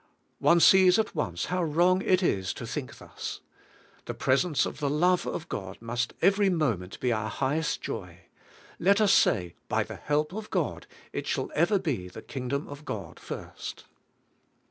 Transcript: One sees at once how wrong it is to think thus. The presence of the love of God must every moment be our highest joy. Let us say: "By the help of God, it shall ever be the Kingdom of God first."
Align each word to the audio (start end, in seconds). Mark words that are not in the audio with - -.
One 0.39 0.59
sees 0.59 0.97
at 0.97 1.13
once 1.13 1.45
how 1.45 1.63
wrong 1.63 2.01
it 2.01 2.23
is 2.23 2.53
to 2.53 2.65
think 2.65 2.97
thus. 2.97 3.41
The 4.05 4.15
presence 4.15 4.65
of 4.65 4.79
the 4.79 4.89
love 4.89 5.27
of 5.27 5.47
God 5.47 5.77
must 5.79 6.15
every 6.23 6.49
moment 6.49 6.99
be 6.99 7.11
our 7.13 7.29
highest 7.29 7.83
joy. 7.83 8.21
Let 8.79 8.99
us 8.99 9.13
say: 9.13 9.53
"By 9.67 9.83
the 9.83 9.97
help 9.97 10.33
of 10.33 10.49
God, 10.49 10.87
it 11.13 11.27
shall 11.27 11.51
ever 11.53 11.77
be 11.77 12.07
the 12.07 12.23
Kingdom 12.23 12.67
of 12.67 12.83
God 12.83 13.19
first." 13.19 13.83